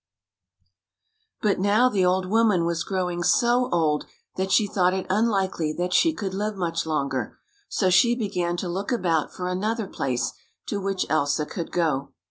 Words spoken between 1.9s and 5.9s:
old woman was growing so old that she thought it unlikely